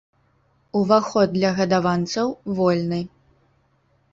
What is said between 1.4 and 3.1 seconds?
гадаванцаў вольны!